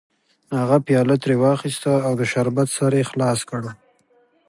هغه 0.59 0.77
پیاله 0.87 1.15
ترې 1.23 1.35
واخیسته 1.41 1.93
او 2.05 2.13
د 2.19 2.21
شربت 2.31 2.67
سر 2.77 2.91
یې 2.99 3.03
خلاص 3.11 3.39
کړ 3.49 3.63